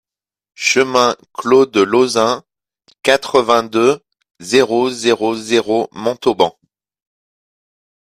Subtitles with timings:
[0.55, 2.43] Chemin Clos de Lauzin,
[3.03, 4.01] quatre-vingt-deux,
[4.39, 6.57] zéro zéro zéro Montauban